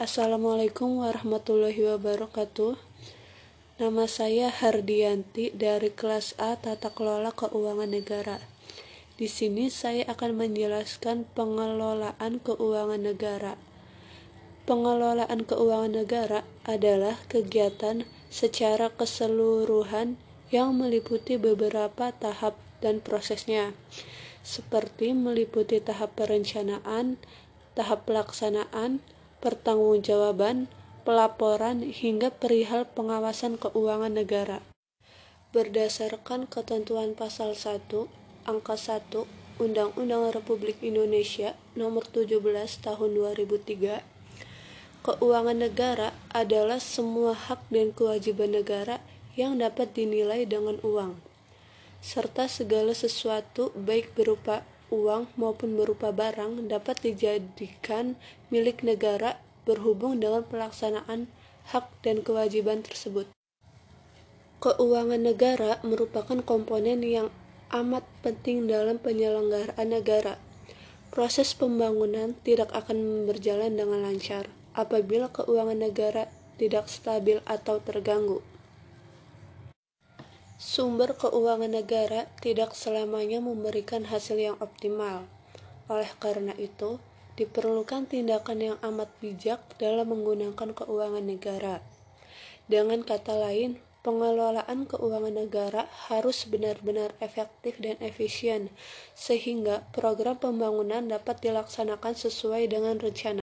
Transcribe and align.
Assalamualaikum 0.00 1.04
warahmatullahi 1.04 1.76
wabarakatuh. 1.76 2.72
Nama 3.76 4.08
saya 4.08 4.48
Hardianti 4.48 5.52
dari 5.52 5.92
kelas 5.92 6.40
A 6.40 6.56
Tata 6.56 6.88
Kelola 6.88 7.36
Keuangan 7.36 7.92
Negara. 7.92 8.40
Di 9.20 9.28
sini 9.28 9.68
saya 9.68 10.08
akan 10.08 10.40
menjelaskan 10.40 11.28
pengelolaan 11.36 12.40
keuangan 12.40 12.96
negara. 12.96 13.60
Pengelolaan 14.64 15.44
keuangan 15.44 15.92
negara 15.92 16.48
adalah 16.64 17.20
kegiatan 17.28 18.08
secara 18.32 18.88
keseluruhan 18.88 20.16
yang 20.48 20.80
meliputi 20.80 21.36
beberapa 21.36 22.08
tahap 22.16 22.56
dan 22.80 23.04
prosesnya, 23.04 23.76
seperti 24.40 25.12
meliputi 25.12 25.76
tahap 25.76 26.16
perencanaan, 26.16 27.20
tahap 27.76 28.08
pelaksanaan, 28.08 29.04
pertanggungjawaban, 29.40 30.68
pelaporan, 31.02 31.82
hingga 31.82 32.30
perihal 32.30 32.84
pengawasan 32.88 33.56
keuangan 33.56 34.14
negara. 34.14 34.60
Berdasarkan 35.50 36.46
ketentuan 36.46 37.18
pasal 37.18 37.58
1, 37.58 38.06
angka 38.46 38.76
1, 38.78 39.26
Undang-Undang 39.60 40.32
Republik 40.32 40.80
Indonesia 40.80 41.52
Nomor 41.76 42.08
17 42.08 42.40
Tahun 42.80 43.10
2003, 43.12 44.00
keuangan 45.04 45.58
negara 45.58 46.16
adalah 46.32 46.80
semua 46.80 47.32
hak 47.32 47.68
dan 47.72 47.92
kewajiban 47.92 48.56
negara 48.56 49.00
yang 49.36 49.56
dapat 49.60 49.92
dinilai 49.96 50.44
dengan 50.44 50.76
uang, 50.84 51.20
serta 52.00 52.48
segala 52.48 52.92
sesuatu 52.96 53.72
baik 53.76 54.12
berupa 54.16 54.64
uang 54.90 55.30
maupun 55.38 55.78
berupa 55.78 56.10
barang 56.10 56.66
dapat 56.66 56.98
dijadikan 57.00 58.18
milik 58.50 58.82
negara 58.82 59.38
berhubung 59.64 60.18
dengan 60.18 60.42
pelaksanaan 60.44 61.30
hak 61.70 61.86
dan 62.02 62.26
kewajiban 62.26 62.82
tersebut. 62.82 63.30
Keuangan 64.60 65.22
negara 65.24 65.80
merupakan 65.80 66.42
komponen 66.44 67.00
yang 67.00 67.32
amat 67.72 68.04
penting 68.20 68.68
dalam 68.68 69.00
penyelenggaraan 69.00 69.88
negara. 69.88 70.36
Proses 71.08 71.56
pembangunan 71.56 72.36
tidak 72.44 72.70
akan 72.74 73.24
berjalan 73.24 73.78
dengan 73.78 74.04
lancar 74.04 74.50
apabila 74.76 75.32
keuangan 75.32 75.80
negara 75.80 76.28
tidak 76.60 76.92
stabil 76.92 77.40
atau 77.48 77.80
terganggu. 77.80 78.44
Sumber 80.60 81.16
keuangan 81.16 81.72
negara 81.72 82.28
tidak 82.44 82.76
selamanya 82.76 83.40
memberikan 83.40 84.04
hasil 84.04 84.36
yang 84.36 84.60
optimal. 84.60 85.24
Oleh 85.88 86.12
karena 86.20 86.52
itu, 86.60 87.00
diperlukan 87.40 88.04
tindakan 88.04 88.60
yang 88.60 88.76
amat 88.84 89.08
bijak 89.24 89.56
dalam 89.80 90.12
menggunakan 90.12 90.76
keuangan 90.76 91.24
negara. 91.24 91.80
Dengan 92.68 93.00
kata 93.08 93.40
lain, 93.40 93.80
pengelolaan 94.04 94.84
keuangan 94.84 95.32
negara 95.32 95.88
harus 96.12 96.44
benar-benar 96.44 97.16
efektif 97.24 97.80
dan 97.80 97.96
efisien, 98.04 98.68
sehingga 99.16 99.88
program 99.96 100.36
pembangunan 100.36 101.08
dapat 101.08 101.40
dilaksanakan 101.40 102.12
sesuai 102.12 102.68
dengan 102.68 103.00
rencana. 103.00 103.40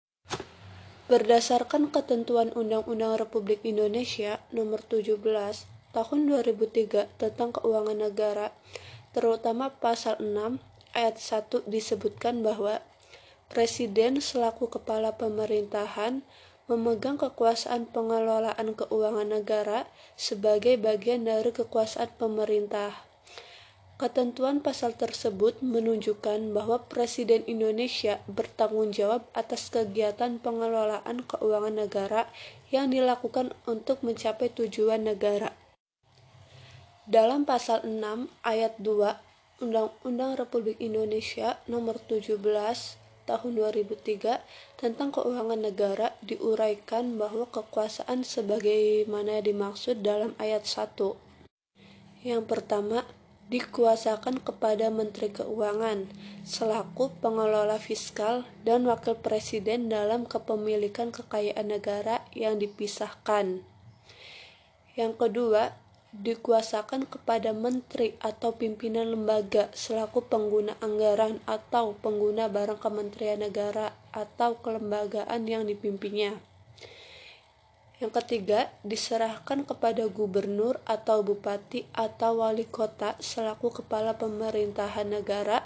Berdasarkan 1.09 1.89
ketentuan 1.89 2.53
Undang-Undang 2.53 3.25
Republik 3.25 3.65
Indonesia 3.65 4.45
Nomor 4.53 4.85
17 4.85 5.76
tahun 5.97 6.29
2003 6.29 7.09
tentang 7.17 7.57
keuangan 7.57 7.97
negara, 7.97 8.53
terutama 9.17 9.73
pasal 9.73 10.21
6 10.21 10.61
ayat 10.93 11.17
1 11.17 11.65
disebutkan 11.65 12.45
bahwa 12.45 12.85
Presiden 13.49 14.21
selaku 14.21 14.69
kepala 14.69 15.17
pemerintahan 15.17 16.21
memegang 16.67 17.17
kekuasaan 17.17 17.87
pengelolaan 17.89 18.75
keuangan 18.75 19.39
negara 19.39 19.87
sebagai 20.19 20.77
bagian 20.77 21.25
dari 21.25 21.55
kekuasaan 21.55 22.11
pemerintah. 22.19 23.07
Ketentuan 23.97 24.61
pasal 24.61 24.93
tersebut 24.93 25.65
menunjukkan 25.65 26.53
bahwa 26.53 26.85
Presiden 26.85 27.47
Indonesia 27.49 28.21
bertanggung 28.29 28.93
jawab 28.93 29.25
atas 29.33 29.73
kegiatan 29.73 30.37
pengelolaan 30.37 31.25
keuangan 31.25 31.81
negara 31.81 32.29
yang 32.69 32.93
dilakukan 32.93 33.57
untuk 33.65 34.05
mencapai 34.05 34.53
tujuan 34.53 35.09
negara. 35.09 35.57
Dalam 37.07 37.47
pasal 37.47 37.87
6 37.87 38.03
ayat 38.43 38.83
2 38.83 39.63
Undang-Undang 39.63 40.43
Republik 40.43 40.75
Indonesia 40.83 41.55
Nomor 41.71 42.03
17 42.03 42.35
Tahun 43.31 43.53
2003 43.55 44.43
tentang 44.75 45.15
keuangan 45.15 45.55
negara 45.55 46.19
diuraikan 46.27 47.15
bahwa 47.15 47.47
kekuasaan 47.47 48.27
sebagaimana 48.27 49.39
dimaksud 49.39 50.03
dalam 50.03 50.35
ayat 50.43 50.67
1. 50.67 50.99
Yang 52.27 52.43
pertama, 52.51 53.07
dikuasakan 53.55 54.43
kepada 54.43 54.91
Menteri 54.91 55.31
Keuangan 55.31 56.11
selaku 56.43 57.15
pengelola 57.23 57.79
fiskal 57.79 58.43
dan 58.67 58.83
wakil 58.83 59.15
presiden 59.15 59.87
dalam 59.87 60.27
kepemilikan 60.27 61.15
kekayaan 61.15 61.71
negara 61.71 62.27
yang 62.35 62.59
dipisahkan. 62.59 63.63
Yang 64.99 65.13
kedua, 65.23 65.86
dikuasakan 66.15 67.11
kepada 67.11 67.51
menteri 67.51 68.15
atau 68.23 68.55
pimpinan 68.55 69.11
lembaga 69.11 69.69
selaku 69.75 70.25
pengguna 70.27 70.79
anggaran 70.79 71.43
atau 71.45 71.99
pengguna 71.99 72.47
barang 72.47 72.79
kementerian 72.79 73.43
negara 73.43 73.93
atau 74.15 74.59
kelembagaan 74.63 75.45
yang 75.45 75.67
dipimpinnya. 75.67 76.39
Yang 77.97 78.13
ketiga, 78.21 78.69
diserahkan 78.85 79.65
kepada 79.65 80.05
gubernur 80.13 80.77
atau 80.85 81.25
bupati 81.25 81.89
atau 81.97 82.45
wali 82.45 82.69
kota 82.69 83.17
selaku 83.25 83.81
kepala 83.81 84.21
pemerintahan 84.21 85.09
negara 85.09 85.65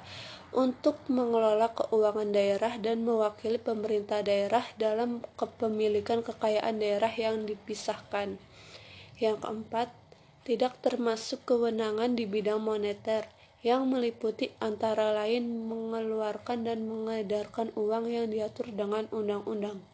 untuk 0.54 0.98
mengelola 1.10 1.74
keuangan 1.74 2.30
daerah 2.30 2.78
dan 2.78 3.02
mewakili 3.02 3.58
pemerintah 3.58 4.22
daerah 4.22 4.62
dalam 4.78 5.26
kepemilikan 5.34 6.22
kekayaan 6.22 6.78
daerah 6.78 7.10
yang 7.10 7.46
dipisahkan. 7.46 8.38
Yang 9.18 9.36
keempat, 9.42 9.90
tidak 10.44 10.80
termasuk 10.80 11.44
kewenangan 11.44 12.16
di 12.16 12.24
bidang 12.24 12.60
moneter 12.64 13.28
yang 13.60 13.92
meliputi 13.92 14.52
antara 14.56 15.12
lain 15.12 15.68
mengeluarkan 15.68 16.64
dan 16.64 16.88
mengedarkan 16.88 17.68
uang 17.76 18.08
yang 18.08 18.32
diatur 18.32 18.72
dengan 18.72 19.04
undang-undang. 19.12 19.84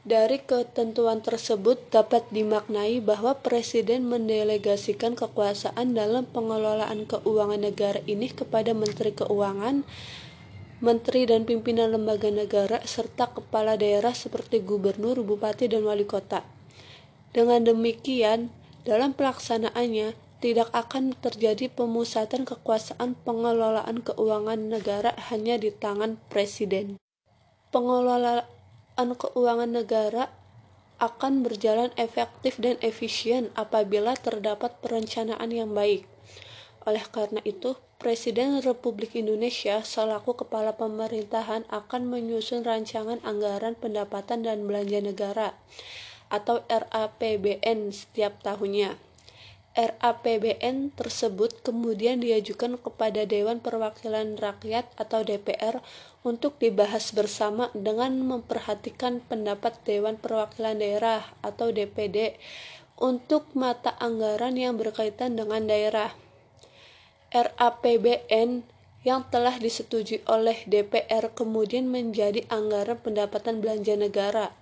Dari 0.00 0.40
ketentuan 0.40 1.20
tersebut 1.20 1.92
dapat 1.92 2.24
dimaknai 2.32 3.04
bahwa 3.04 3.36
Presiden 3.36 4.08
mendelegasikan 4.08 5.12
kekuasaan 5.12 5.92
dalam 5.92 6.24
pengelolaan 6.24 7.04
keuangan 7.04 7.60
negara 7.60 8.00
ini 8.08 8.32
kepada 8.32 8.72
Menteri 8.72 9.12
Keuangan, 9.12 9.84
Menteri 10.80 11.28
dan 11.28 11.44
pimpinan 11.44 11.92
lembaga 11.92 12.32
negara, 12.32 12.80
serta 12.88 13.28
kepala 13.28 13.76
daerah 13.76 14.16
seperti 14.16 14.64
gubernur, 14.64 15.20
bupati, 15.20 15.68
dan 15.68 15.84
wali 15.84 16.08
kota. 16.08 16.48
Dengan 17.36 17.68
demikian, 17.68 18.48
dalam 18.82 19.12
pelaksanaannya, 19.12 20.16
tidak 20.40 20.72
akan 20.72 21.12
terjadi 21.20 21.68
pemusatan 21.68 22.48
kekuasaan 22.48 23.12
pengelolaan 23.28 24.00
keuangan 24.00 24.72
negara 24.72 25.12
hanya 25.28 25.60
di 25.60 25.68
tangan 25.68 26.16
presiden. 26.32 26.96
Pengelolaan 27.68 29.10
keuangan 29.20 29.70
negara 29.70 30.32
akan 31.00 31.44
berjalan 31.44 31.92
efektif 32.00 32.56
dan 32.56 32.80
efisien 32.80 33.52
apabila 33.52 34.16
terdapat 34.16 34.80
perencanaan 34.80 35.52
yang 35.52 35.72
baik. 35.76 36.08
Oleh 36.88 37.04
karena 37.08 37.44
itu, 37.44 37.76
Presiden 38.00 38.64
Republik 38.64 39.12
Indonesia 39.12 39.84
selaku 39.84 40.32
kepala 40.32 40.72
pemerintahan 40.72 41.68
akan 41.68 42.08
menyusun 42.08 42.64
rancangan 42.64 43.20
anggaran 43.20 43.76
pendapatan 43.76 44.40
dan 44.40 44.64
belanja 44.64 45.04
negara 45.04 45.52
atau 46.30 46.62
RAPBN 46.70 47.92
setiap 47.92 48.38
tahunnya. 48.40 48.96
RAPBN 49.70 50.98
tersebut 50.98 51.62
kemudian 51.62 52.18
diajukan 52.18 52.74
kepada 52.74 53.22
Dewan 53.22 53.62
Perwakilan 53.62 54.34
Rakyat 54.34 54.90
atau 54.98 55.22
DPR 55.22 55.78
untuk 56.26 56.58
dibahas 56.58 57.14
bersama 57.14 57.70
dengan 57.70 58.18
memperhatikan 58.18 59.22
pendapat 59.22 59.78
Dewan 59.86 60.18
Perwakilan 60.18 60.74
Daerah 60.74 61.22
atau 61.46 61.70
DPD 61.70 62.34
untuk 62.98 63.46
mata 63.54 63.94
anggaran 64.02 64.58
yang 64.58 64.74
berkaitan 64.74 65.38
dengan 65.38 65.64
daerah. 65.64 66.12
RAPBN 67.30 68.66
yang 69.06 69.24
telah 69.32 69.56
disetujui 69.56 70.20
oleh 70.28 70.60
DPR 70.68 71.32
kemudian 71.32 71.88
menjadi 71.88 72.44
anggaran 72.52 73.00
pendapatan 73.00 73.64
belanja 73.64 73.96
negara 73.96 74.59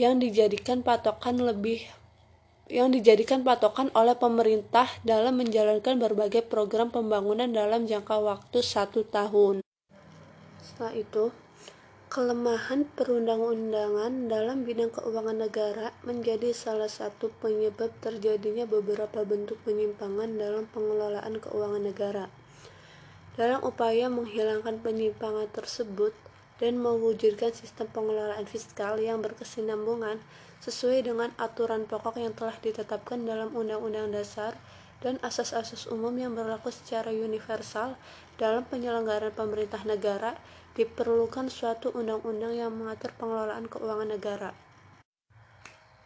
yang 0.00 0.16
dijadikan 0.16 0.80
patokan 0.80 1.36
lebih 1.36 1.84
yang 2.72 2.88
dijadikan 2.88 3.44
patokan 3.44 3.92
oleh 3.92 4.16
pemerintah 4.16 4.88
dalam 5.04 5.36
menjalankan 5.42 6.00
berbagai 6.00 6.46
program 6.48 6.88
pembangunan 6.88 7.50
dalam 7.50 7.84
jangka 7.84 8.16
waktu 8.22 8.62
satu 8.62 9.04
tahun. 9.04 9.60
Setelah 10.62 10.94
itu, 10.94 11.34
Kelemahan 12.10 12.90
perundang-undangan 12.98 14.26
dalam 14.26 14.66
bidang 14.66 14.90
keuangan 14.90 15.46
negara 15.46 15.94
menjadi 16.02 16.50
salah 16.50 16.90
satu 16.90 17.30
penyebab 17.38 17.94
terjadinya 18.02 18.66
beberapa 18.66 19.22
bentuk 19.22 19.62
penyimpangan 19.62 20.34
dalam 20.34 20.66
pengelolaan 20.74 21.38
keuangan 21.38 21.86
negara. 21.86 22.26
Dalam 23.38 23.62
upaya 23.62 24.10
menghilangkan 24.10 24.82
penyimpangan 24.82 25.54
tersebut 25.54 26.10
dan 26.60 26.76
mewujudkan 26.76 27.56
sistem 27.56 27.88
pengelolaan 27.88 28.44
fiskal 28.44 29.00
yang 29.00 29.24
berkesinambungan 29.24 30.20
sesuai 30.60 31.08
dengan 31.08 31.32
aturan 31.40 31.88
pokok 31.88 32.20
yang 32.20 32.36
telah 32.36 32.52
ditetapkan 32.60 33.24
dalam 33.24 33.56
Undang-Undang 33.56 34.12
Dasar 34.12 34.60
dan 35.00 35.16
asas-asas 35.24 35.88
umum 35.88 36.12
yang 36.20 36.36
berlaku 36.36 36.68
secara 36.68 37.08
universal 37.08 37.96
dalam 38.36 38.68
penyelenggaraan 38.68 39.32
pemerintah 39.32 39.80
negara 39.88 40.36
diperlukan 40.76 41.48
suatu 41.48 41.96
undang-undang 41.96 42.52
yang 42.52 42.70
mengatur 42.76 43.10
pengelolaan 43.16 43.64
keuangan 43.64 44.12
negara. 44.12 44.52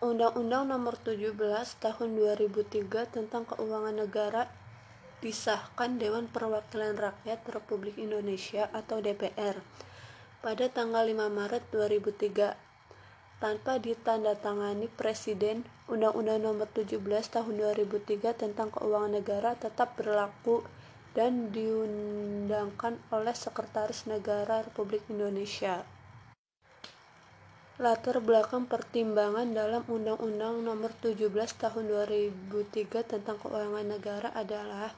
Undang-Undang 0.04 0.70
Nomor 0.70 0.94
17 1.02 1.34
Tahun 1.80 2.08
2003 2.12 3.08
tentang 3.08 3.48
Keuangan 3.48 4.04
Negara 4.04 4.52
disahkan 5.24 5.96
Dewan 5.96 6.28
Perwakilan 6.28 6.92
Rakyat 6.92 7.40
Republik 7.48 7.96
Indonesia 7.96 8.68
atau 8.76 9.00
DPR 9.00 9.56
pada 10.44 10.68
tanggal 10.68 11.08
5 11.08 11.16
Maret 11.32 11.64
2003 11.72 12.52
tanpa 13.40 13.80
ditandatangani 13.80 14.92
Presiden, 14.92 15.64
Undang-Undang 15.88 16.44
Nomor 16.44 16.68
17 16.68 17.00
Tahun 17.32 17.54
2003 17.56 18.36
tentang 18.36 18.68
Keuangan 18.68 19.16
Negara 19.16 19.56
tetap 19.56 19.96
berlaku 19.96 20.60
dan 21.16 21.48
diundangkan 21.48 23.00
oleh 23.08 23.32
Sekretaris 23.32 24.04
Negara 24.04 24.60
Republik 24.60 25.08
Indonesia. 25.08 25.80
Latar 27.80 28.20
belakang 28.20 28.68
pertimbangan 28.68 29.48
dalam 29.48 29.80
Undang-Undang 29.88 30.60
Nomor 30.60 30.92
17 31.00 31.24
Tahun 31.56 31.84
2003 31.88 33.00
tentang 33.00 33.40
Keuangan 33.40 33.96
Negara 33.96 34.28
adalah 34.36 34.92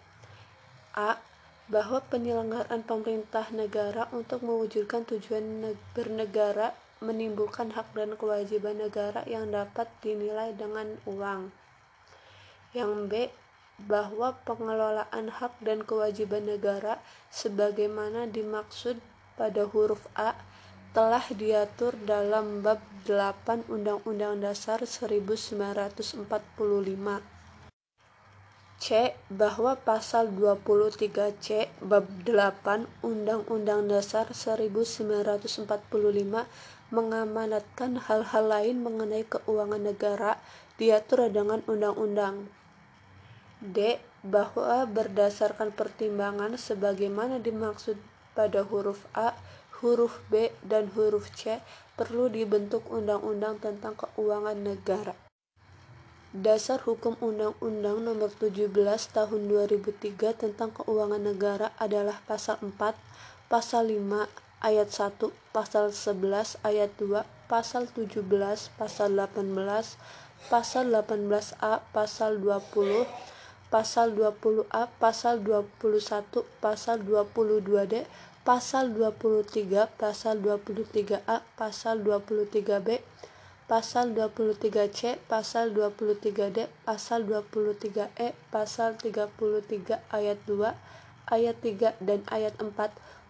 a. 0.99 1.36
bahwa 1.67 1.99
penyelenggaraan 2.07 2.87
pemerintah 2.87 3.51
negara 3.51 4.07
untuk 4.15 4.47
mewujudkan 4.47 5.03
tujuan 5.03 5.75
bernegara 5.95 6.75
menimbulkan 7.03 7.75
hak 7.75 7.93
dan 7.93 8.17
kewajiban 8.17 8.81
negara 8.81 9.21
yang 9.29 9.53
dapat 9.53 9.91
dinilai 10.01 10.57
dengan 10.57 10.97
uang. 11.05 11.53
Yang 12.73 12.93
B 13.11 13.13
bahwa 13.85 14.33
pengelolaan 14.49 15.29
hak 15.29 15.61
dan 15.61 15.85
kewajiban 15.85 16.49
negara 16.49 16.97
sebagaimana 17.29 18.25
dimaksud 18.25 18.97
pada 19.37 19.69
huruf 19.69 20.01
A 20.17 20.33
telah 20.97 21.29
diatur 21.29 21.93
dalam 22.09 22.65
bab 22.65 22.81
8 23.05 23.69
Undang-Undang 23.69 24.41
Dasar 24.41 24.81
1945. 24.81 27.36
C. 28.77 29.17
Bahwa 29.33 29.73
pasal 29.81 30.29
23C 30.37 31.73
bab 31.81 32.05
8 32.29 32.85
Undang-Undang 33.01 33.89
Dasar 33.89 34.29
1945 34.29 35.65
mengamanatkan 36.93 37.99
hal-hal 38.05 38.45
lain 38.47 38.85
mengenai 38.85 39.25
keuangan 39.27 39.83
negara 39.83 40.39
diatur 40.77 41.33
dengan 41.33 41.65
undang-undang. 41.65 42.53
D. 43.65 43.99
Bahwa 44.21 44.85
berdasarkan 44.85 45.73
pertimbangan 45.73 46.61
sebagaimana 46.61 47.41
dimaksud 47.41 47.97
pada 48.37 48.61
huruf 48.61 49.09
A, 49.17 49.33
huruf 49.81 50.21
B, 50.29 50.53
dan 50.61 50.93
huruf 50.93 51.33
C, 51.33 51.65
perlu 51.97 52.29
dibentuk 52.29 52.85
undang-undang 52.93 53.57
tentang 53.57 53.97
keuangan 53.97 54.61
negara. 54.61 55.26
Dasar 56.37 56.85
Hukum 56.85 57.17
Undang-Undang 57.25 58.05
Nomor 58.05 58.29
17 58.29 58.69
Tahun 59.09 59.41
2003 59.49 60.37
tentang 60.37 60.69
Keuangan 60.69 61.25
Negara 61.25 61.73
adalah 61.81 62.21
Pasal 62.29 62.61
4, 62.61 62.93
Pasal 63.49 63.89
5 63.89 64.29
ayat 64.61 64.89
1, 64.93 65.33
Pasal 65.57 65.97
11 65.97 66.61
ayat 66.61 66.93
2, 67.01 67.25
Pasal 67.49 67.89
17, 67.89 68.21
Pasal 68.77 69.17
18, 69.17 69.97
Pasal 70.53 70.85
18A, 70.93 71.73
Pasal 71.97 72.33
20, 72.45 73.09
pasal 73.73 74.13
20A, 74.13 74.83
pasal 75.01 75.41
21, 75.41 76.45
pasal 76.61 76.97
22D, 77.01 78.05
pasal 78.45 78.93
23, 78.93 79.89
pasal 79.97 80.45
23A, 80.45 81.41
pasal 81.57 82.05
23B, 82.05 83.01
pasal 83.67 84.15
23C, 84.15 85.19
pasal 85.27 85.75
23D, 85.75 86.71
pasal 86.87 87.27
23E, 87.27 88.35
pasal 88.55 88.95
33 88.95 90.07
ayat 90.15 90.39
2, 90.47 90.71
ayat 91.35 91.57
3 91.59 91.99
dan 91.99 92.23
ayat 92.31 92.55
4 92.63 92.71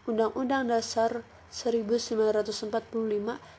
Undang-Undang 0.07 0.69
Dasar 0.69 1.25
1945 1.49 2.69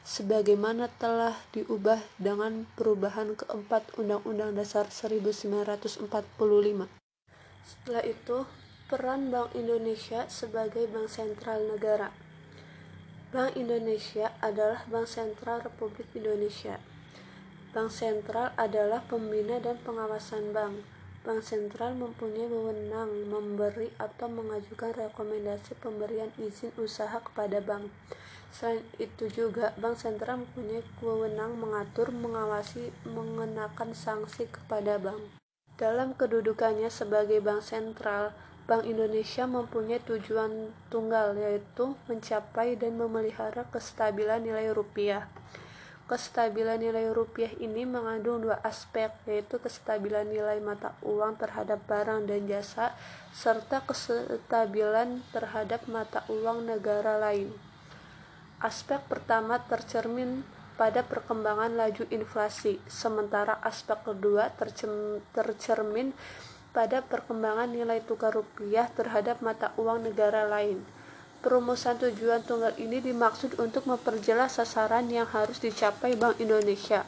sebagaimana 0.05 0.85
telah 1.01 1.33
diubah 1.49 1.97
dengan 2.21 2.69
perubahan 2.77 3.33
keempat 3.33 3.97
Undang-Undang 3.97 4.53
Dasar 4.53 4.85
1945. 4.93 6.05
Setelah 7.67 8.03
itu, 8.05 8.45
peran 8.87 9.33
Bank 9.33 9.51
Indonesia 9.57 10.29
sebagai 10.31 10.87
bank 10.87 11.11
sentral 11.11 11.67
negara. 11.67 12.26
Bank 13.37 13.53
Indonesia 13.53 14.33
adalah 14.41 14.81
bank 14.89 15.05
sentral 15.05 15.61
Republik 15.61 16.09
Indonesia. 16.17 16.81
Bank 17.69 17.93
sentral 17.93 18.49
adalah 18.57 19.05
pembina 19.05 19.61
dan 19.61 19.77
pengawasan 19.85 20.57
bank 20.57 20.81
Bank 21.21 21.43
Sentral 21.43 21.91
mempunyai 21.93 22.47
wewenang 22.47 23.27
memberi 23.27 23.91
atau 23.99 24.25
mengajukan 24.31 24.95
rekomendasi 24.95 25.75
pemberian 25.75 26.31
izin 26.39 26.71
usaha 26.81 27.19
kepada 27.19 27.59
bank. 27.59 27.91
Selain 28.47 28.79
itu 28.95 29.27
juga, 29.27 29.75
Bank 29.75 29.99
Sentral 29.99 30.41
mempunyai 30.47 30.87
wewenang 31.03 31.59
mengatur, 31.59 32.15
mengawasi, 32.15 32.95
mengenakan 33.03 33.91
sanksi 33.91 34.47
kepada 34.47 34.95
bank. 34.97 35.19
Dalam 35.75 36.15
kedudukannya 36.15 36.87
sebagai 36.87 37.43
bank 37.43 37.61
sentral, 37.61 38.31
Bank 38.67 38.83
Indonesia 38.83 39.47
mempunyai 39.47 40.03
tujuan 40.03 40.75
tunggal 40.91 41.39
yaitu 41.39 41.95
mencapai 42.11 42.75
dan 42.75 42.99
memelihara 42.99 43.63
kestabilan 43.71 44.43
nilai 44.43 44.75
rupiah. 44.75 45.23
Kestabilan 46.07 46.83
nilai 46.83 47.07
rupiah 47.15 47.51
ini 47.63 47.87
mengandung 47.87 48.43
dua 48.43 48.59
aspek, 48.63 49.11
yaitu 49.23 49.59
kestabilan 49.59 50.27
nilai 50.27 50.59
mata 50.59 50.95
uang 51.03 51.39
terhadap 51.39 51.83
barang 51.87 52.27
dan 52.27 52.43
jasa, 52.47 52.91
serta 53.31 53.87
kestabilan 53.87 55.23
terhadap 55.31 55.87
mata 55.87 56.27
uang 56.27 56.67
negara 56.67 57.19
lain. 57.19 57.51
Aspek 58.59 58.99
pertama 59.07 59.63
tercermin 59.63 60.43
pada 60.75 61.07
perkembangan 61.07 61.75
laju 61.75 62.03
inflasi, 62.11 62.83
sementara 62.87 63.59
aspek 63.63 63.99
kedua 64.07 64.51
tercermin 65.31 66.11
pada 66.77 67.01
perkembangan 67.01 67.73
nilai 67.73 68.05
tukar 68.05 68.37
rupiah 68.37 68.85
terhadap 68.93 69.41
mata 69.41 69.73
uang 69.81 70.05
negara 70.05 70.45
lain. 70.45 70.85
Perumusan 71.41 71.97
tujuan 71.97 72.45
tunggal 72.45 72.77
ini 72.77 73.01
dimaksud 73.01 73.57
untuk 73.57 73.89
memperjelas 73.89 74.61
sasaran 74.61 75.09
yang 75.09 75.25
harus 75.25 75.57
dicapai 75.57 76.13
Bank 76.13 76.37
Indonesia, 76.37 77.01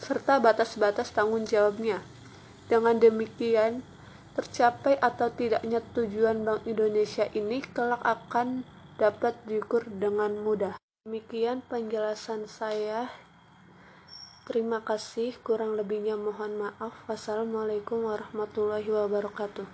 serta 0.00 0.40
batas-batas 0.40 1.12
tanggung 1.12 1.44
jawabnya. 1.44 2.00
Dengan 2.72 2.96
demikian, 2.96 3.84
tercapai 4.32 4.96
atau 4.96 5.28
tidaknya 5.28 5.84
tujuan 5.92 6.48
Bank 6.48 6.64
Indonesia 6.64 7.28
ini 7.36 7.60
kelak 7.60 8.00
akan 8.00 8.64
dapat 8.96 9.36
diukur 9.44 9.84
dengan 9.92 10.40
mudah. 10.40 10.80
Demikian 11.04 11.60
penjelasan 11.68 12.48
saya. 12.48 13.12
Terima 14.46 14.78
kasih, 14.78 15.34
kurang 15.42 15.74
lebihnya 15.74 16.14
mohon 16.14 16.54
maaf. 16.54 16.94
Wassalamualaikum 17.10 18.06
warahmatullahi 18.06 18.86
wabarakatuh. 18.86 19.66